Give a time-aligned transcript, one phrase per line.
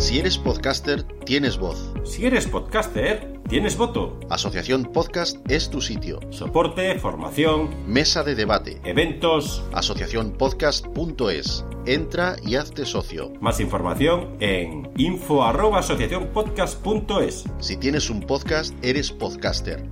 [0.00, 1.92] Si eres podcaster, tienes voz.
[2.04, 4.18] Si eres podcaster, tienes voto.
[4.30, 6.20] Asociación Podcast es tu sitio.
[6.30, 8.80] Soporte, formación, Mesa de debate.
[8.84, 9.62] eventos.
[9.74, 11.64] Asociacionpodcast.es.
[11.86, 13.32] Entra y hazte socio.
[13.40, 17.44] Más información en info@asociacionpodcast.es.
[17.60, 19.86] Si tienes un podcast, eres podcaster.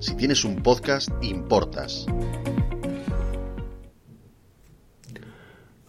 [0.00, 2.06] Si tienes un podcast, importas.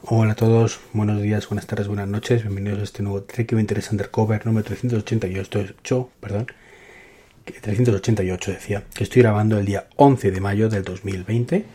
[0.06, 3.90] Hola a todos, buenos días, buenas tardes, buenas noches, bienvenidos a este nuevo Trek Interest
[3.90, 6.48] Undercover número 388, perdón,
[7.46, 11.66] 388 decía, que estoy grabando el día 11 de mayo del 2020,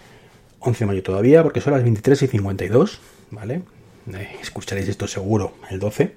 [0.59, 3.01] 11 de mayo todavía, porque son las 23 y 52,
[3.31, 3.63] ¿vale?
[4.13, 6.13] Eh, escucharéis esto seguro el 12.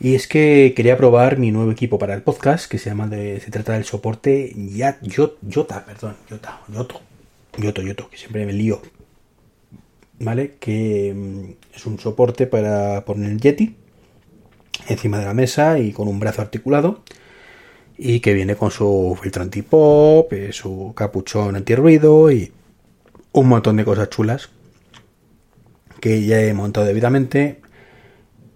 [0.00, 3.38] Y es que quería probar mi nuevo equipo para el podcast, que se llama de,
[3.38, 7.00] se trata del soporte Yota, perdón, Yota, Yoto,
[7.56, 8.82] Yoto, Yoto, que siempre me lío
[10.20, 10.56] ¿vale?
[10.60, 13.76] Que mm, es un soporte para poner el Yeti
[14.88, 17.02] encima de la mesa y con un brazo articulado
[17.98, 22.52] y que viene con su filtro anti-pop, eh, su capuchón antirruido y
[23.32, 24.48] un montón de cosas chulas
[26.00, 27.60] que ya he montado debidamente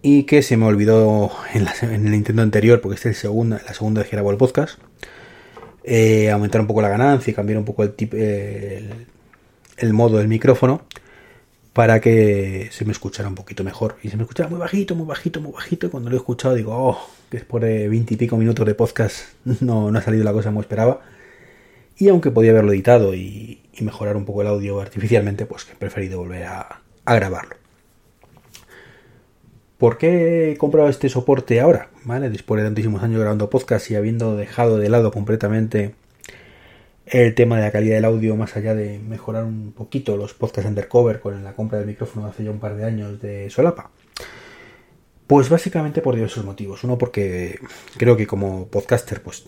[0.03, 3.21] y que se me olvidó en, la- en el intento anterior porque esta es el
[3.23, 4.79] segunda, la segunda vez que grabo el podcast
[5.85, 10.29] eh, aumentar un poco la ganancia y cambiar un poco el, tip- el modo del
[10.29, 10.83] micrófono
[11.75, 13.97] para que se me escuchara un poquito mejor.
[14.03, 15.89] Y se me escuchaba muy bajito, muy bajito, muy bajito.
[15.89, 16.99] Y cuando lo he escuchado digo, oh,
[17.31, 20.61] que después de veinte y pico minutos de podcast no, ha salido la cosa como
[20.61, 21.01] esperaba.
[21.99, 25.73] Y aunque podía haberlo editado y, y mejorar un poco el audio artificialmente, pues que
[25.73, 27.57] he preferido volver a, a grabarlo.
[29.79, 31.91] ¿Por qué he comprado este soporte ahora?
[32.05, 32.31] ¿Vale?
[32.31, 35.95] Después de tantísimos años grabando podcast y habiendo dejado de lado completamente
[37.07, 40.69] el tema de la calidad del audio, más allá de mejorar un poquito los podcasts
[40.69, 43.91] undercover con la compra del micrófono hace ya un par de años de Solapa.
[45.27, 46.85] Pues básicamente por diversos motivos.
[46.85, 47.59] Uno porque
[47.97, 49.45] creo que como podcaster pues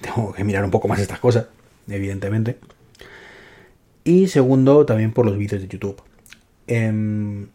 [0.00, 1.46] tengo que mirar un poco más estas cosas,
[1.88, 2.58] evidentemente.
[4.04, 6.02] Y segundo también por los vídeos de YouTube.
[6.66, 7.48] Em,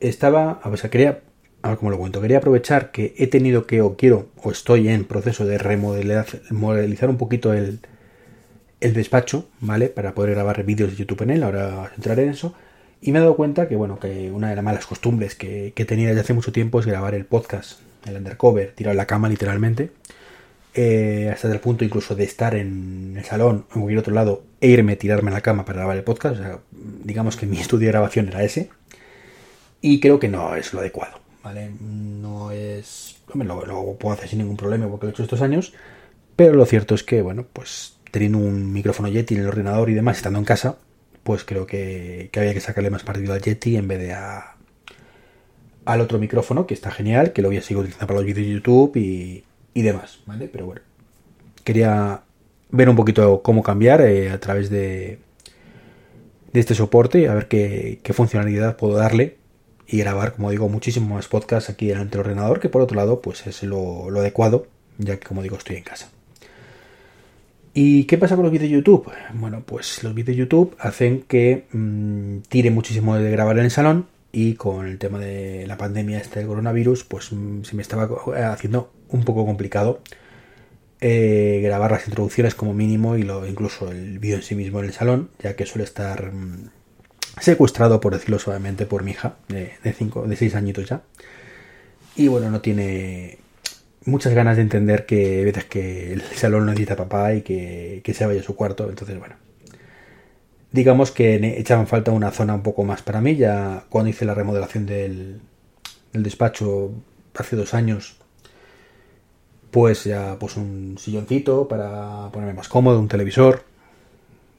[0.00, 1.20] estaba, a ver, quería,
[1.62, 4.88] a ver cómo lo cuento, quería aprovechar que he tenido que o quiero o estoy
[4.88, 7.80] en proceso de remodelar modelizar un poquito el,
[8.80, 9.88] el despacho, ¿vale?
[9.88, 12.54] Para poder grabar vídeos de YouTube en él, ahora entraré en eso.
[13.00, 16.08] Y me he dado cuenta que, bueno, que una de las malas costumbres que, tenía
[16.08, 19.90] desde hace mucho tiempo es grabar el podcast, el undercover, tirado en la cama literalmente,
[20.74, 24.44] eh, hasta el punto incluso de estar en el salón o en cualquier otro lado
[24.60, 26.36] e irme a tirarme en la cama para grabar el podcast.
[26.36, 28.70] O sea, digamos que mi estudio de grabación era ese.
[29.80, 31.70] Y creo que no es lo adecuado, ¿vale?
[31.80, 33.16] No es...
[33.32, 35.72] Hombre, lo, lo puedo hacer sin ningún problema porque lo he hecho estos años,
[36.34, 39.94] pero lo cierto es que, bueno, pues teniendo un micrófono Yeti en el ordenador y
[39.94, 40.76] demás, estando en casa,
[41.22, 44.56] pues creo que, había que sacarle más partido al Yeti en vez de a,
[45.84, 48.46] al otro micrófono, que está genial, que lo voy a seguir utilizando para los vídeos
[48.46, 49.44] de YouTube y,
[49.82, 50.48] demás, ¿vale?
[50.48, 50.80] Pero bueno,
[51.64, 52.22] quería
[52.70, 55.20] ver un poquito cómo cambiar eh, a través de,
[56.52, 59.36] de este soporte, a ver qué, funcionalidad puedo darle
[59.86, 63.22] y grabar, como digo, muchísimos más podcasts aquí delante del ordenador, que por otro lado,
[63.22, 64.66] pues es lo adecuado,
[64.98, 66.10] ya que como digo, estoy en casa.
[67.80, 69.08] ¿Y qué pasa con los vídeos de YouTube?
[69.34, 73.70] Bueno, pues los vídeos de YouTube hacen que mmm, tire muchísimo de grabar en el
[73.70, 77.82] salón y con el tema de la pandemia este del coronavirus, pues mmm, se me
[77.82, 78.08] estaba
[78.50, 80.00] haciendo un poco complicado
[81.00, 84.86] eh, grabar las introducciones como mínimo y lo, incluso el vídeo en sí mismo en
[84.86, 86.70] el salón, ya que suele estar mmm,
[87.40, 91.02] secuestrado, por decirlo suavemente, por mi hija de, de, cinco, de seis añitos ya.
[92.16, 93.38] Y bueno, no tiene
[94.08, 98.26] muchas ganas de entender que que el salón no necesita papá y que, que se
[98.26, 98.88] vaya a su cuarto.
[98.88, 99.36] Entonces, bueno,
[100.72, 103.36] digamos que echaban falta una zona un poco más para mí.
[103.36, 105.40] Ya cuando hice la remodelación del,
[106.12, 106.92] del despacho
[107.34, 108.16] hace dos años,
[109.70, 113.62] pues ya puse un silloncito para ponerme más cómodo, un televisor.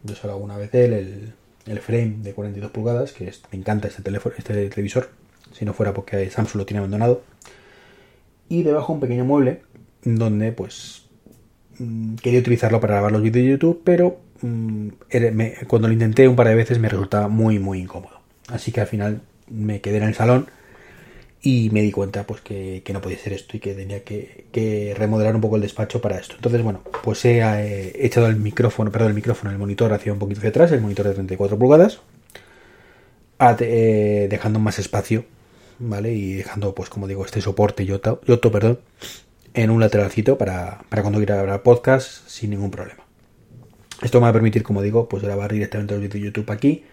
[0.04, 1.34] Yo solo hago una vez él, el,
[1.66, 5.10] el frame de 42 pulgadas, que es, me encanta este, teléfono, este televisor,
[5.52, 7.22] si no fuera porque Samsung lo tiene abandonado
[8.50, 9.62] y debajo un pequeño mueble
[10.04, 11.06] donde pues
[11.78, 16.36] mmm, quería utilizarlo para grabar los vídeos de YouTube, pero me, cuando lo intenté un
[16.36, 18.20] par de veces me resultaba muy muy incómodo.
[18.48, 20.48] Así que al final me quedé en el salón
[21.42, 24.94] y me di cuenta pues que, que no podía ser esto y que tenía que,
[24.98, 26.36] remodelar un poco el despacho para esto.
[26.36, 30.20] Entonces bueno, pues he, he echado el micrófono, perdón, el micrófono, el monitor hacia un
[30.20, 32.02] poquito hacia atrás, el monitor de 34 pulgadas,
[33.62, 35.24] eh, dejando más espacio
[35.80, 36.14] ¿vale?
[36.14, 38.80] Y dejando, pues como digo, este soporte Yoto, Yoto perdón,
[39.54, 43.04] en un lateralcito para, para cuando quiera grabar podcast sin ningún problema.
[44.02, 46.84] Esto me va a permitir, como digo, pues grabar directamente los vídeos de YouTube aquí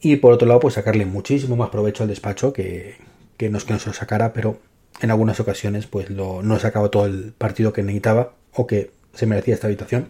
[0.00, 2.96] y por otro lado, pues sacarle muchísimo más provecho al despacho que,
[3.36, 4.60] que no es que no se lo sacara, pero
[5.00, 9.26] en algunas ocasiones pues lo, no sacaba todo el partido que necesitaba o que se
[9.26, 10.08] merecía esta habitación.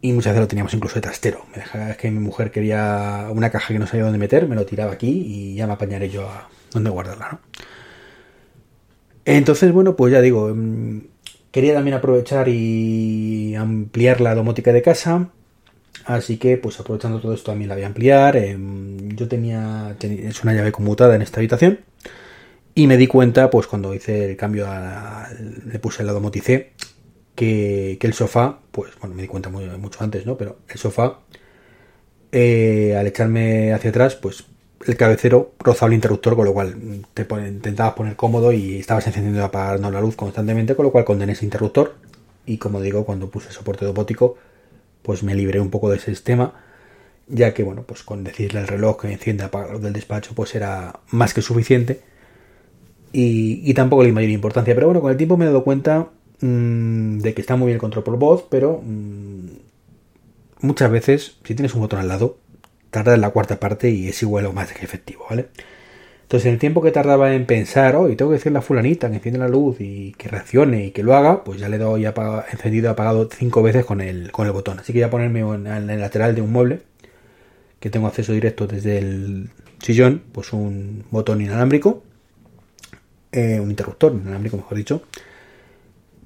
[0.00, 1.44] Y muchas veces lo teníamos incluso de trastero.
[1.50, 4.64] Me dejaba que mi mujer quería una caja que no sabía dónde meter, me lo
[4.64, 7.40] tiraba aquí y ya me apañaré yo a dónde guardarla, ¿no?
[9.24, 11.00] Entonces, bueno, pues ya digo, mm,
[11.50, 15.28] quería también aprovechar y ampliar la domótica de casa.
[16.06, 18.36] Así que, pues aprovechando todo esto, también la voy a ampliar.
[18.38, 21.80] Em, yo tenía, es una llave conmutada en esta habitación.
[22.74, 24.66] Y me di cuenta, pues cuando hice el cambio,
[25.66, 26.72] le puse el lado moticé,
[27.34, 30.38] que, que, el sofá, pues bueno, me di cuenta muy, mucho antes, ¿no?
[30.38, 31.20] Pero el sofá,
[32.32, 34.44] eh, al echarme hacia atrás, pues
[34.86, 36.74] el cabecero rozaba el interruptor, con lo cual
[37.14, 41.04] te intentabas poner cómodo y estabas encendiendo y apagando la luz constantemente, con lo cual
[41.04, 41.94] condené ese interruptor.
[42.46, 44.36] Y como digo, cuando puse soporte domótico,
[45.02, 46.54] pues me libré un poco de ese sistema,
[47.26, 50.54] ya que, bueno, pues con decirle al reloj que enciende apaga luz del despacho, pues
[50.54, 52.00] era más que suficiente
[53.12, 54.74] y, tampoco le di mayor importancia.
[54.74, 56.08] Pero bueno, con el tiempo me he dado cuenta
[56.40, 59.46] mmm, de que está muy bien el control por voz, pero mmm,
[60.60, 62.38] muchas veces, si tienes un botón al lado,
[62.90, 65.48] tarda en la cuarta parte y es igual o más que efectivo, ¿vale?
[66.22, 69.16] Entonces, en el tiempo que tardaba en pensar, hoy tengo que decirle a fulanita que
[69.16, 72.44] enciende la luz y que reaccione y que lo haga, pues ya le doy apagado,
[72.52, 74.78] encendido apagado cinco veces con el, con el botón.
[74.78, 76.80] Así que voy a ponerme en el lateral de un mueble,
[77.80, 79.50] que tengo acceso directo desde el
[79.80, 82.02] sillón, pues un botón inalámbrico
[83.32, 85.02] eh, un interruptor inalámbrico, mejor dicho,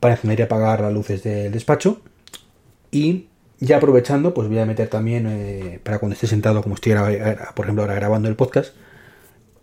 [0.01, 2.01] para encender y apagar las luces del despacho.
[2.91, 3.29] Y
[3.63, 6.95] ya aprovechando, pues voy a meter también, eh, para cuando esté sentado, como estoy,
[7.55, 8.75] por ejemplo, ahora grabando el podcast,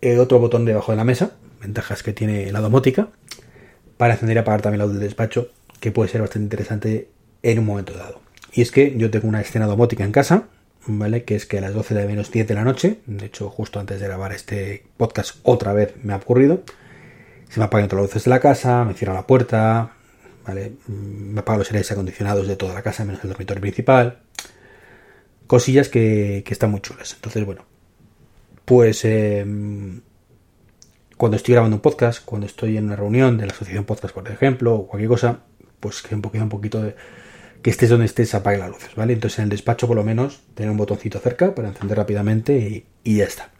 [0.00, 3.08] eh, otro botón debajo de la mesa, ventajas que tiene la domótica,
[3.98, 5.50] para encender y apagar también la luz del despacho,
[5.80, 7.08] que puede ser bastante interesante
[7.42, 8.22] en un momento dado.
[8.54, 10.44] Y es que yo tengo una escena domótica en casa,
[10.86, 11.24] ¿vale?
[11.24, 13.80] Que es que a las 12 de menos 10 de la noche, de hecho, justo
[13.80, 16.62] antes de grabar este podcast, otra vez me ha ocurrido,
[17.50, 19.92] se me apagan todas las luces de la casa, me cierran la puerta,
[20.46, 20.72] ¿vale?
[20.86, 24.20] Me apagan los aires acondicionados de toda la casa, menos el dormitorio principal.
[25.46, 27.14] Cosillas que, están muy chulas.
[27.14, 27.64] Entonces, bueno,
[28.64, 30.00] pues em,
[31.16, 34.28] cuando estoy grabando un podcast, cuando estoy en una reunión de la asociación podcast, por
[34.28, 35.40] ejemplo, o cualquier cosa,
[35.80, 36.94] pues que un poquito, un poquito de
[37.62, 39.12] que estés donde estés, apague las luces, ¿vale?
[39.12, 43.16] Entonces en el despacho, por lo menos, tener un botoncito cerca para encender rápidamente y
[43.16, 43.50] ya está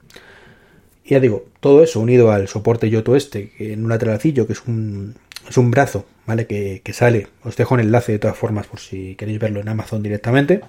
[1.11, 4.63] ya digo, todo eso unido al soporte Yoto este, que en un lateralcillo, que es
[4.67, 5.17] un,
[5.51, 6.47] es un brazo, ¿vale?
[6.47, 7.27] Que, sale.
[7.43, 10.61] Os dejo un enlace de todas formas por si queréis verlo en Amazon directamente.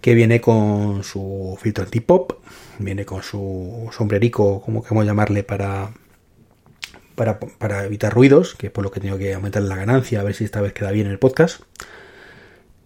[0.00, 2.32] Que viene con su filtro anti-pop,
[2.78, 5.92] viene con su sombrerico, como queremos llamarle, para,
[7.14, 10.24] para, para, evitar ruidos, que es por lo que tengo que aumentar la ganancia, a
[10.24, 11.62] ver si esta vez queda bien el podcast.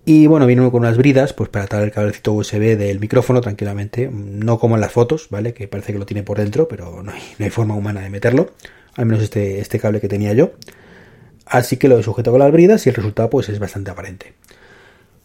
[0.04, 4.10] Y bueno, viene con unas bridas, pues para atar el cablecito USB del micrófono tranquilamente,
[4.12, 5.54] no como en las fotos, ¿vale?
[5.54, 8.50] Que parece que lo tiene por dentro, pero no hay, forma humana de meterlo,
[8.94, 10.52] al menos este, este cable que tenía yo.
[11.46, 14.34] Así que lo sujeto con las bridas y el resultado pues es bastante aparente.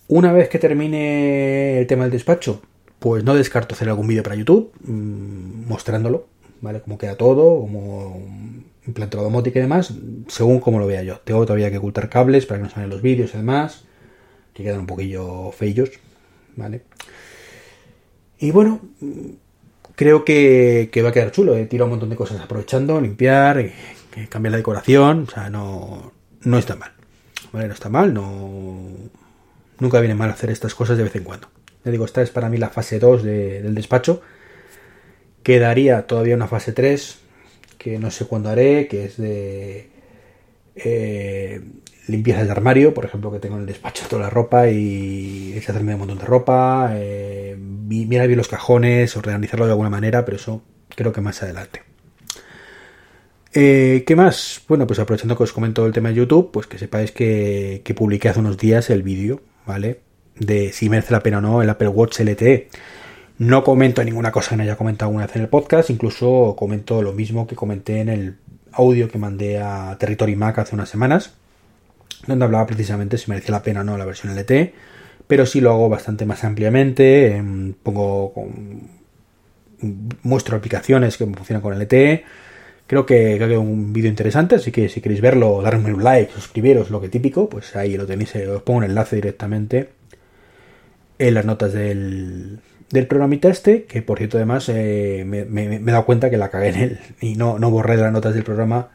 [0.08, 2.62] Una vez que termine el tema del despacho,
[3.00, 6.28] pues no descarto hacer algún vídeo para YouTube mmm, mostrándolo,
[6.62, 6.82] ¿vale?
[6.82, 8.22] Cómo queda todo, como
[8.86, 9.94] implantado domótica y demás,
[10.28, 11.20] según como lo vea yo.
[11.24, 13.86] Tengo todavía que ocultar cables para que no salgan los vídeos y demás
[14.54, 15.92] que quedan un poquillo feillos,
[16.56, 16.82] ¿vale?
[18.40, 18.82] Y bueno,
[19.96, 21.56] creo que, va a quedar chulo.
[21.56, 23.72] He tirado un montón de cosas aprovechando, limpiar,
[24.16, 26.92] eh, cambiar la decoración, o sea, no, no está mal.
[27.52, 27.68] ¿Vale?
[27.68, 28.80] No está mal, no...
[29.80, 31.48] Nunca viene mal hacer estas cosas de vez en cuando.
[31.84, 34.22] Le digo, esta es para mí la fase 2 del despacho.
[35.44, 37.20] Quedaría todavía una fase 3,
[37.80, 39.90] que no sé cuándo haré, que es de
[40.76, 41.62] eh,
[42.08, 45.94] limpieza del armario, por ejemplo, que tengo en el despacho toda la ropa y deshacerme
[45.94, 50.62] un montón de ropa, eh, mirar bien los cajones, organizarlo de alguna manera, pero eso
[50.96, 51.82] creo que más adelante.
[53.54, 54.62] Eh, ¿Qué más?
[54.68, 58.30] Bueno, pues aprovechando que os comento el tema de YouTube, pues que sepáis que, publiqué
[58.30, 60.00] hace unos días el vídeo, ¿vale?
[60.36, 62.70] De si merece la pena o no el Apple Watch LTE.
[63.40, 67.02] No comento ninguna cosa que no haya comentado alguna vez en el podcast, incluso comento
[67.02, 68.38] lo mismo que comenté en el
[68.72, 71.34] audio que mandé a Territory Mac hace unas semanas
[72.28, 74.74] donde hablaba precisamente si merecía la pena o no la versión LT,
[75.28, 78.34] pero sí lo hago bastante más ampliamente, em, pongo
[80.24, 82.24] muestro aplicaciones que funcionan con LTE,
[82.92, 86.90] creo que, es un vídeo interesante, así que si queréis verlo, darme un like, suscribiros,
[86.90, 89.92] lo que típico, pues ahí lo tenéis, eh, os pongo un enlace directamente
[91.18, 96.06] en las notas del, del programita este, que por cierto además eh, me, he dado
[96.06, 98.90] cuenta que la cagué en él y no, no borré de las notas del programa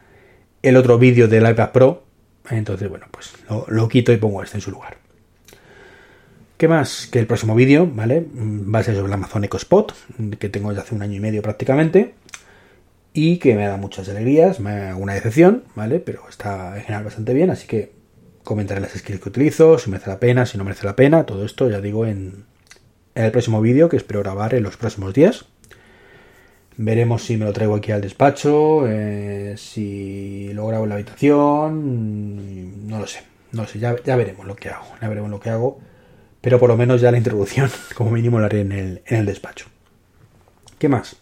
[0.61, 2.03] el otro vídeo del iPad Pro,
[2.51, 3.33] entonces, bueno, pues
[3.67, 4.97] lo, quito y pongo este en su lugar.
[6.55, 7.07] ¿Qué más?
[7.11, 8.27] Que el próximo vídeo, ¿vale?
[8.31, 9.91] Va a ser sobre el Amazon Eco Spot,
[10.37, 12.13] que tengo desde hace un año y medio prácticamente.
[13.17, 15.99] Y que me da muchas alegrías, me da una decepción, ¿vale?
[15.99, 17.91] Pero está en general bastante bien, así que
[18.43, 21.43] comentaré las skills que utilizo, si merece la pena, si no merece la pena, todo
[21.43, 22.45] esto ya digo en,
[23.15, 25.45] el próximo vídeo que espero grabar en los próximos días.
[26.75, 32.87] Veremos si me lo traigo aquí al despacho, eh, si lo grabo en la habitación,
[32.87, 35.49] no lo sé, no sé, ya, ya, veremos lo que hago, ya veremos lo que
[35.49, 35.79] hago,
[36.39, 39.25] pero por lo menos ya la introducción como mínimo la haré en el, en el
[39.25, 39.65] despacho.
[40.77, 41.17] ¿Qué más?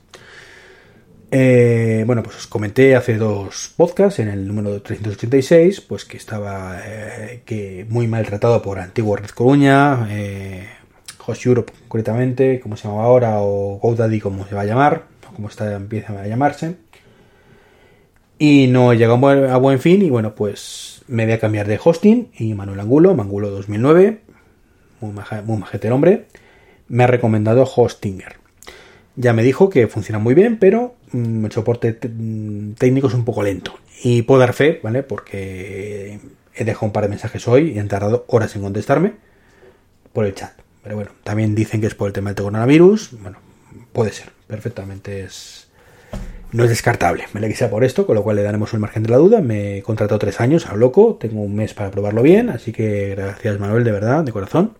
[1.37, 6.79] Eh, bueno, pues os comenté hace dos podcasts, en el número 386, pues que estaba
[6.85, 10.65] eh, que muy maltratado por Antiguo Red Coruña, eh,
[11.25, 15.49] Host Europe concretamente, como se llama ahora, o GoDaddy como se va a llamar, como
[15.49, 16.77] está, empieza a llamarse.
[18.39, 22.29] Y no llega a buen fin y bueno, pues me voy a cambiar de hosting
[22.37, 24.21] y Manuel Angulo, Mangulo 2009,
[25.01, 26.27] muy, majete el hombre,
[26.87, 28.37] me ha recomendado Hostinger.
[29.17, 33.77] Ya me dijo que funciona muy bien, pero el soporte técnico es un poco lento.
[34.03, 35.03] Y puedo dar fe, ¿vale?
[35.03, 36.19] Porque
[36.53, 39.13] he dejado un par de mensajes hoy y han tardado horas en contestarme
[40.13, 40.53] por el chat.
[40.83, 43.19] Pero bueno, también dicen que es por el tema del coronavirus.
[43.21, 43.39] Bueno,
[43.91, 45.67] puede ser, perfectamente es.
[46.51, 49.03] No es descartable, me que sea por esto, con lo cual le daremos un margen
[49.03, 49.41] de la duda.
[49.41, 53.09] Me he contratado tres años a loco, tengo un mes para probarlo bien, así que
[53.09, 54.77] gracias Manuel, de verdad, de corazón.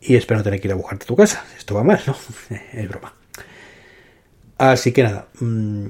[0.00, 1.44] Y espero no tener que ir a buscarte tu casa.
[1.56, 2.16] Esto va mal, ¿no?
[2.72, 3.21] es broma.
[4.62, 5.26] Así que nada.
[5.40, 5.86] Mmm,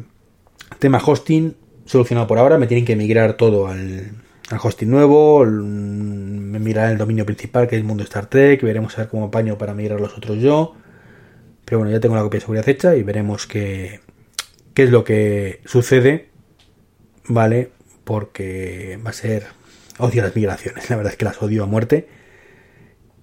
[0.78, 2.56] tema hosting solucionado por ahora.
[2.56, 4.12] Me tienen que migrar todo al,
[4.48, 5.44] al hosting nuevo.
[5.44, 8.62] Me mirará el dominio principal que es el mundo Star Trek.
[8.62, 10.74] Veremos a ver cómo apaño para migrar los otros yo.
[11.66, 14.00] Pero bueno, ya tengo la copia de seguridad hecha y veremos qué,
[14.72, 16.30] qué es lo que sucede.
[17.28, 17.72] ¿Vale?
[18.04, 19.48] Porque va a ser.
[19.98, 20.88] Odio las migraciones.
[20.88, 22.08] La verdad es que las odio a muerte.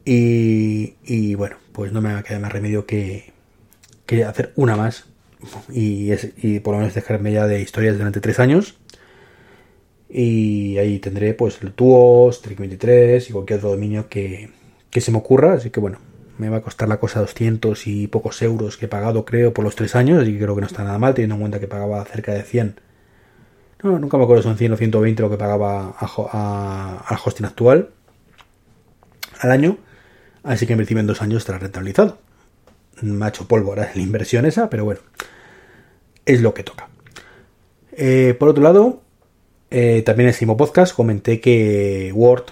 [0.05, 3.33] Y, y, bueno, pues no me va a quedar más remedio que,
[4.05, 5.09] que hacer una más
[5.71, 8.77] y, y, por lo menos dejarme ya de historias durante tres años.
[10.09, 14.49] Y ahí tendré pues el Tuos, Trick 23 y cualquier otro dominio que,
[14.89, 15.53] que, se me ocurra.
[15.53, 15.99] Así que bueno,
[16.37, 19.63] me va a costar la cosa 200 y pocos euros que he pagado creo por
[19.63, 20.23] los tres años.
[20.23, 22.81] Que creo que no está nada mal teniendo en cuenta que pagaba cerca de 100.
[23.83, 27.45] No, nunca me acuerdo son 100 o 120 lo que pagaba a, a, al hosting
[27.45, 27.89] actual
[29.39, 29.77] al año.
[30.43, 32.17] Así que en principio en dos años estará rentabilizado.
[33.47, 35.01] Polvo ahora la inversión esa, pero bueno,
[36.25, 36.89] es lo que toca.
[37.91, 39.01] Eh, por otro lado,
[39.71, 42.45] eh, también en el último podcast comenté que Word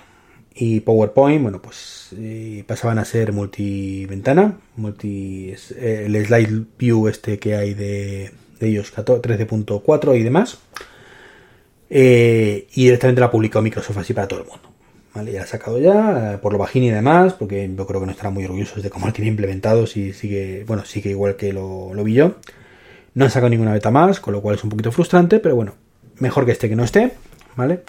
[0.55, 7.55] y PowerPoint, bueno, pues eh, pasaban a ser multiventana, multi, el slide view este que
[7.55, 10.57] hay de, de ellos 13.4 y demás.
[11.89, 14.76] y directamente la publicó Microsoft así para todo el mundo.
[15.17, 15.31] ¿Vale?
[15.31, 18.36] Ya ha sacado ya, por lo bajín y demás, porque yo creo que no estarán
[18.36, 22.03] muy orgullosos de cómo lo tiene implementado, si sigue, bueno, sigue igual que lo, lo
[22.03, 22.36] vi yo.
[23.15, 25.74] No han sacado ninguna beta más, con lo cual es un poquito frustrante, pero bueno,
[26.19, 27.13] mejor que esté que no esté,
[27.55, 27.81] ¿vale?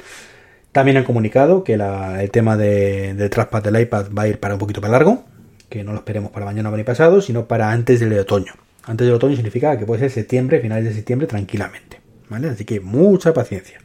[0.72, 4.54] También han comunicado que el tema de, del trackpad del iPad va a ir para
[4.54, 5.24] un poquito para largo,
[5.68, 8.54] que no lo esperemos para mañana o para pasado, sino para antes del otoño.
[8.84, 12.48] Antes del otoño significa que puede ser septiembre, finales de septiembre, tranquilamente, ¿vale?
[12.48, 13.80] Así que mucha paciencia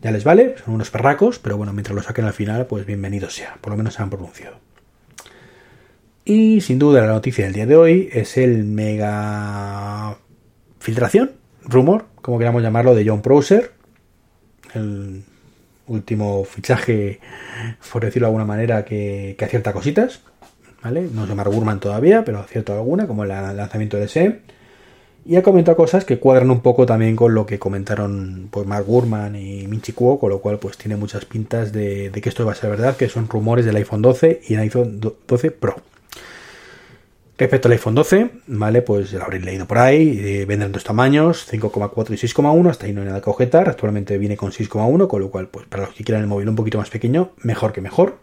[0.00, 3.30] ya les vale, son unos perracos, pero bueno, mientras lo saquen al final, pues bienvenido
[3.30, 4.56] sea, por lo menos se han pronunciado.
[6.24, 10.16] Y sin duda la noticia del día de hoy es el mega
[10.78, 11.32] filtración,
[11.64, 13.72] rumor, como queramos llamarlo, de John Prosser,
[14.74, 15.24] el
[15.86, 17.20] último fichaje,
[17.92, 20.20] por decirlo de alguna manera, que, que acierta cositas,
[20.82, 21.08] ¿vale?
[21.12, 24.42] No se llama Gurman todavía, pero acierta alguna, como el lanzamiento de SE
[25.28, 28.86] y ha comentado cosas que cuadran un poco también con lo que comentaron pues, Mark
[28.86, 32.52] Gurman y Minchi Kuo, con lo cual pues tiene muchas pintas de, que esto va
[32.52, 35.76] a ser verdad, que son rumores del iPhone 12 y el iPhone 12 Pro.
[37.36, 38.80] Respecto al iPhone 12, ¿vale?
[38.80, 42.94] Pues lo habréis leído por ahí, eh, vendrán dos tamaños, 5,4 y 6,1, hasta ahí
[42.94, 45.94] no hay nada que objetar, actualmente viene con 6,1, con lo cual, pues para los
[45.94, 48.16] que quieran el móvil un poquito más pequeño, mejor que mejor.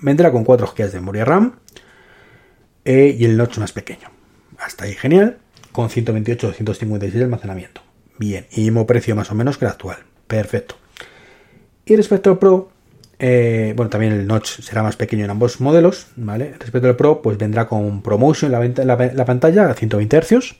[0.00, 1.56] Vendrá con 4 GB de memoria RAM
[2.84, 4.08] eh, y el notch más pequeño.
[4.58, 5.38] Hasta ahí genial
[5.76, 7.82] con 128 256 de almacenamiento.
[8.16, 9.98] Bien, y mismo precio más o menos que el actual.
[10.26, 10.76] Perfecto.
[11.84, 12.70] Y respecto al Pro,
[13.18, 16.54] eh, bueno, también el notch será más pequeño en ambos modelos, ¿vale?
[16.58, 20.56] Respecto al Pro, pues vendrá con ProMotion la, la, la pantalla a 120 Hz,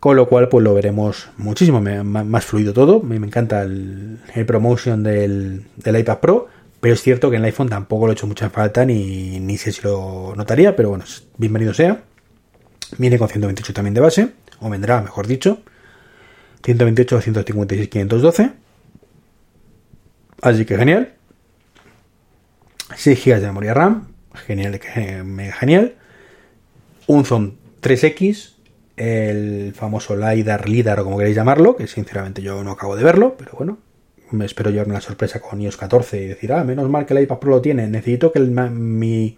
[0.00, 3.02] con lo cual pues lo veremos muchísimo más fluido todo.
[3.02, 6.48] Me, encanta el, ProMotion del, del, iPad Pro,
[6.80, 9.58] pero es cierto que en el iPhone tampoco lo he hecho mucha falta ni, ni
[9.58, 11.04] sé si lo notaría, pero bueno,
[11.36, 12.02] bienvenido sea.
[12.98, 15.62] Viene con 128 también de base, o vendrá, mejor dicho.
[16.64, 18.52] 128 a 156, 512.
[20.42, 21.14] Así que genial.
[22.94, 24.08] 6 GB de memoria RAM.
[24.34, 24.80] Genial,
[25.24, 25.94] mega genial.
[27.06, 27.52] Un Zoom
[27.82, 28.54] 3X.
[28.96, 33.36] el famoso LiDAR, LIDAR o como queréis llamarlo, que sinceramente yo no acabo de verlo,
[33.36, 33.78] pero bueno,
[34.30, 37.22] me espero llevarme la sorpresa con iOS 14 y decir, ah, menos mal que el
[37.22, 39.36] iPad Pro lo tiene, necesito que mi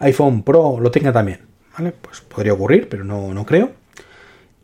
[0.00, 1.40] iPhone Pro lo tenga también,
[1.76, 1.92] ¿vale?
[1.92, 3.72] Pues podría ocurrir, pero no, no creo.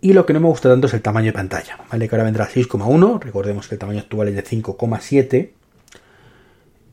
[0.00, 2.08] Y lo que no me gusta tanto es el tamaño de pantalla, ¿vale?
[2.08, 5.50] Que ahora vendrá 6,1, recordemos que el tamaño actual es de 5,7,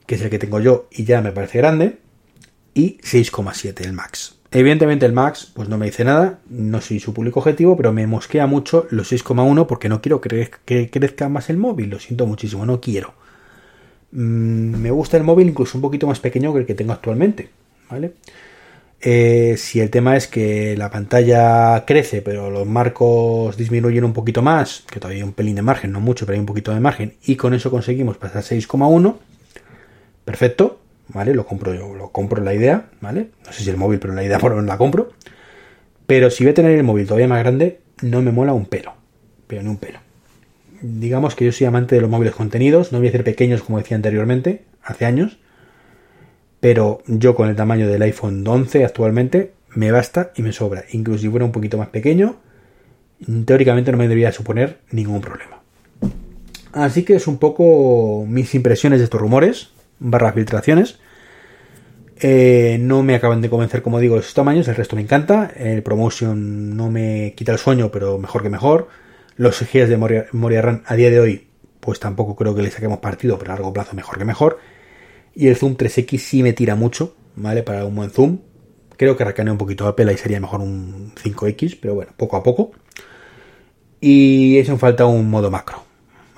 [0.06, 2.00] que es el que tengo yo y ya me parece grande,
[2.74, 4.36] y 6,7 el Max.
[4.52, 8.08] Evidentemente el Max pues no me dice nada, no soy su público objetivo, pero me
[8.08, 12.66] mosquea mucho los 6,1 porque no quiero que, crezca más el móvil, lo siento muchísimo,
[12.66, 13.14] no quiero.
[14.12, 17.50] Mm, me gusta el móvil incluso un poquito más pequeño que el que tengo actualmente,
[17.90, 18.14] ¿vale?
[19.00, 24.42] Eh, si el tema es que la pantalla crece, pero los marcos disminuyen un poquito
[24.42, 26.80] más, que todavía hay un pelín de margen, no mucho, pero hay un poquito de
[26.80, 29.18] margen, y con eso conseguimos pasar 6,1,
[30.26, 31.34] perfecto, ¿vale?
[31.34, 33.30] Lo compro yo, lo compro la idea, ¿vale?
[33.46, 35.12] No sé si el móvil, pero la idea por lo menos la compro.
[36.06, 38.94] Pero si voy a tener el móvil todavía más grande, no me mola un pelo,
[39.48, 40.00] pero ni un pelo.
[40.82, 43.78] Digamos que yo soy amante de los móviles contenidos, no voy a decir pequeños como
[43.78, 45.38] decía anteriormente, hace años,
[46.60, 50.86] pero yo con el tamaño del iPhone 11 actualmente me basta y me sobra.
[50.92, 52.38] Incluso si fuera un poquito más pequeño,
[53.46, 55.62] teóricamente no me debería suponer ningún problema.
[56.74, 61.00] Así que es un poco mis impresiones de estos rumores, barra filtraciones.
[62.20, 64.68] Eh, no me acaban de convencer, como digo, esos tamaños.
[64.68, 65.52] El resto me encanta.
[65.56, 68.90] El Promotion no me quita el sueño, pero mejor que mejor.
[69.36, 71.48] Los GIS de Moria, RAM a día de hoy,
[71.80, 74.60] pues tampoco creo que le saquemos partido, pero a largo plazo mejor que mejor.
[75.40, 77.62] Y el Zoom 3X sí me tira mucho, ¿vale?
[77.62, 78.40] Para un buen zoom.
[78.98, 82.38] Creo que recanea un poquito la pela y sería mejor un 5X, pero bueno, poco
[82.38, 82.72] a poco.
[84.02, 85.84] Y eso falta un modo macro,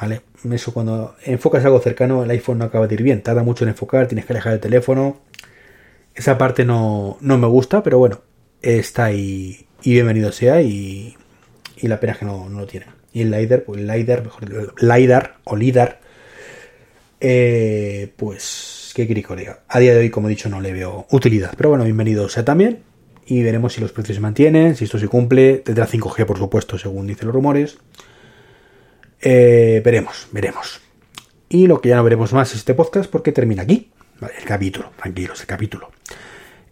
[0.02, 0.20] ¿vale?
[0.52, 3.24] Eso cuando enfocas algo cercano, el iPhone no acaba de ir bien.
[3.24, 5.22] Tarda mucho en enfocar, tienes que alejar el teléfono.
[6.14, 8.20] Esa parte no, me gusta, pero bueno,
[8.62, 11.16] está ahí y bienvenido sea y,
[11.84, 12.88] la pena es que no, lo tiene.
[13.14, 16.02] Y el LiDAR, pues el LiDAR, mejor LiDAR o LIDAR,
[17.22, 19.62] eh, pues qué querido diga.
[19.68, 21.54] A día de hoy, como he dicho, no le veo utilidad.
[21.56, 22.84] Pero bueno, bienvenido sea también.
[23.26, 25.58] Y veremos si los precios se mantienen, si esto se cumple.
[25.58, 27.78] Tendrá 5G, por supuesto, según dicen los rumores.
[29.22, 30.82] Eh, veremos, veremos.
[31.50, 33.92] Y lo que ya no veremos más es este podcast porque termina aquí.
[34.22, 35.92] el capítulo, tranquilos, el capítulo.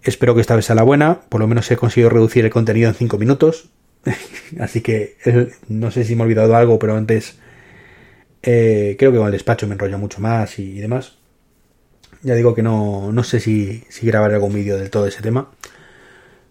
[0.01, 1.21] Espero que esta vez sea la buena.
[1.29, 3.69] Por lo menos he conseguido reducir el contenido en 5 minutos.
[4.59, 5.17] Así que
[5.67, 7.37] no sé si me he olvidado algo, pero antes
[8.41, 11.17] eh, creo que con el despacho me enrollo mucho más y, demás.
[12.23, 15.51] Ya digo que no, no sé si, si grabaré algún vídeo del todo ese tema.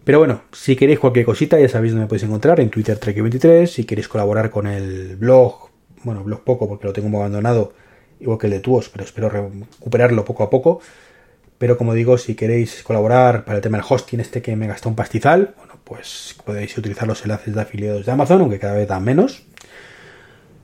[0.03, 3.67] Pero bueno, si queréis cualquier cosita, ya sabéis dónde podéis encontrar, en Twitter Trek23.
[3.67, 5.67] Si queréis colaborar con el blog
[6.03, 7.73] bueno, blog poco porque lo tengo abandonado,
[8.19, 10.81] igual que el de Tuos, pero espero recuperarlo poco a poco.
[11.57, 14.89] Pero como digo, si queréis colaborar para el tema del hosting este que me gastó
[14.89, 18.87] un pastizal, bueno, pues podéis utilizar los enlaces de afiliados de Amazon, aunque cada vez
[18.87, 19.43] dan menos.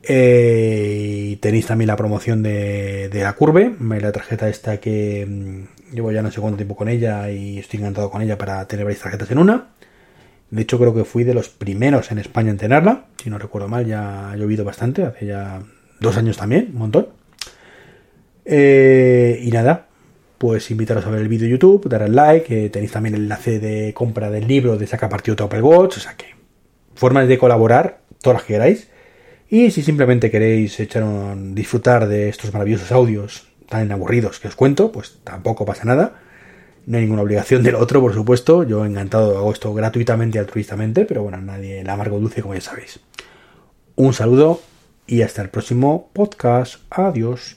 [0.05, 5.93] Eh, y tenéis también la promoción de, de la Curve, la tarjeta esta que mm,
[5.95, 8.85] llevo ya no sé cuánto tiempo con ella y estoy encantado con ella para tener
[8.85, 9.69] varias tarjetas en una.
[10.51, 13.05] De hecho, creo que fui de los primeros en España en tenerla.
[13.23, 15.63] Si no recuerdo mal, ya ha llovido bastante, hace ya
[15.99, 17.07] dos años también, un montón.
[18.45, 19.87] Eh, y nada,
[20.37, 23.93] pues invitaros a ver el vídeo YouTube, dar al like, tenéis también el enlace de
[23.93, 26.35] compra del libro de Saca Partido de Apple Watch, o sea que
[26.93, 28.89] formas de colaborar, todas las que queráis.
[29.53, 34.55] Y si simplemente queréis echar un, disfrutar de estos maravillosos audios tan aburridos que os
[34.55, 36.23] cuento, pues tampoco pasa nada.
[36.87, 38.63] No hay ninguna obligación del otro, por supuesto.
[38.63, 42.61] Yo encantado hago esto gratuitamente y altruistamente, pero bueno, nadie la amargo dulce, como ya
[42.61, 42.99] sabéis.
[43.95, 44.59] Un saludo
[45.05, 46.77] y hasta el próximo podcast.
[46.89, 47.51] Adiós.